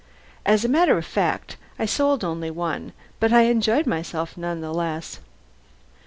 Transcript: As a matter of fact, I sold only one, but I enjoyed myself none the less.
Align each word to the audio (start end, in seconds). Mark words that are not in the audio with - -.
As 0.47 0.65
a 0.65 0.67
matter 0.67 0.97
of 0.97 1.05
fact, 1.05 1.57
I 1.77 1.85
sold 1.85 2.23
only 2.23 2.49
one, 2.49 2.93
but 3.19 3.31
I 3.31 3.41
enjoyed 3.43 3.85
myself 3.85 4.35
none 4.35 4.59
the 4.59 4.73
less. 4.73 5.19